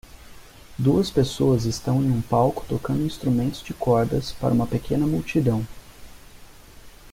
Duas 0.79 1.11
pessoas 1.11 1.65
estão 1.65 2.01
em 2.01 2.09
um 2.09 2.23
palco 2.23 2.65
tocando 2.67 3.05
instrumentos 3.05 3.61
de 3.61 3.71
cordas 3.71 4.31
para 4.31 4.51
uma 4.51 4.65
pequena 4.65 5.05
multidão 5.05 5.63